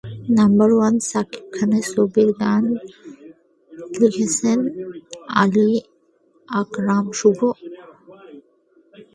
[0.37, 2.63] Number one Shakib Khan ছবির গান
[3.99, 4.59] লিখেছেন
[5.41, 5.69] আলী
[6.49, 7.39] আকরাম শুভ।